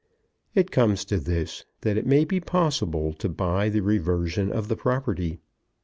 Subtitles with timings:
[0.55, 4.75] It comes to this, that it may be possible to buy the reversion of the
[4.75, 5.41] property.